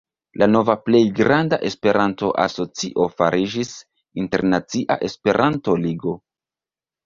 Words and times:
La 0.43 0.45
nova 0.51 0.75
plej 0.85 1.01
granda 1.19 1.59
Esperanto-asocio 1.69 3.07
fariĝis 3.21 3.77
Internacia 4.25 5.01
Esperanto-Ligo. 5.13 6.19